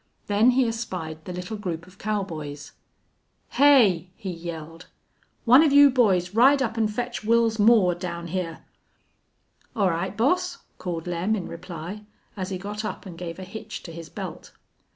Then 0.25 0.49
he 0.57 0.67
espied 0.67 1.25
the 1.25 1.31
little 1.31 1.57
group 1.57 1.85
of 1.85 1.99
cowboys. 1.99 2.71
"Hey!" 3.49 4.09
he 4.15 4.31
yelled. 4.31 4.87
"One 5.45 5.61
of 5.61 5.71
you 5.71 5.91
boys 5.91 6.33
ride 6.33 6.59
up 6.63 6.75
an' 6.75 6.87
fetch 6.87 7.21
Wils 7.21 7.59
Moore 7.59 7.93
down 7.93 8.29
hyar!" 8.29 8.65
"All 9.75 9.91
right, 9.91 10.17
boss," 10.17 10.57
called 10.79 11.05
Lem, 11.05 11.35
in 11.35 11.47
reply, 11.47 12.01
as 12.35 12.49
he 12.49 12.57
got 12.57 12.83
up 12.83 13.05
and 13.05 13.15
gave 13.15 13.37
a 13.37 13.43
hitch 13.43 13.83
to 13.83 13.91
his 13.91 14.09
belt. 14.09 14.53